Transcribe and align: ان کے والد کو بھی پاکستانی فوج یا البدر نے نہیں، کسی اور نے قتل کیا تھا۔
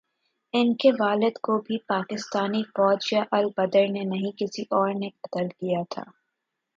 ان 0.53 0.73
کے 0.75 0.91
والد 0.91 1.37
کو 1.41 1.57
بھی 1.57 1.77
پاکستانی 1.87 2.63
فوج 2.63 3.07
یا 3.11 3.23
البدر 3.31 3.87
نے 3.87 4.03
نہیں، 4.03 4.37
کسی 4.37 4.63
اور 4.71 4.93
نے 4.93 5.09
قتل 5.21 5.47
کیا 5.49 5.81
تھا۔ 5.89 6.03